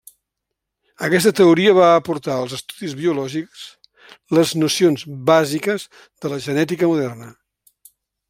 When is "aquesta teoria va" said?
1.07-1.89